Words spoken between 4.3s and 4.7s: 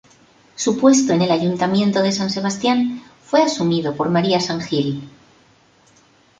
San